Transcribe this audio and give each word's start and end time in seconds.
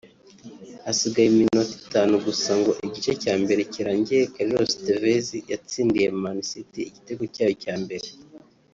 Hasigaye 0.85 1.27
iminota 1.29 1.73
itanu 1.81 2.13
gusa 2.25 2.51
ngo 2.59 2.71
igice 2.87 3.11
cya 3.23 3.33
mbere 3.41 3.61
kirangire 3.73 4.23
Carlos 4.33 4.71
Tevez 4.85 5.27
yatsindiye 5.51 6.07
Man 6.21 6.37
City 6.51 6.81
igitego 6.89 7.23
cyayo 7.35 7.55
cya 7.65 7.75
mbere 7.83 8.07